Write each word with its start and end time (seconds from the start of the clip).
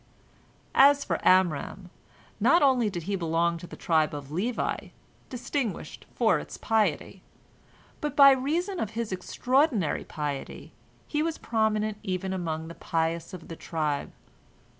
As 0.73 1.03
for 1.03 1.19
Amram, 1.23 1.91
not 2.39 2.63
only 2.63 2.89
did 2.89 3.03
he 3.03 3.15
belong 3.15 3.59
to 3.59 3.67
the 3.67 3.75
tribe 3.75 4.15
of 4.15 4.31
Levi, 4.31 4.87
distinguished 5.29 6.07
for 6.15 6.39
its 6.39 6.57
piety, 6.57 7.21
but 7.99 8.15
by 8.15 8.31
reason 8.31 8.79
of 8.79 8.89
his 8.97 9.11
extraordinary 9.11 10.03
piety 10.03 10.71
he 11.07 11.21
was 11.21 11.37
prominent 11.37 11.99
even 12.01 12.33
among 12.33 12.67
the 12.67 12.73
pious 12.73 13.31
of 13.31 13.47
the 13.47 13.55
tribe. 13.55 14.11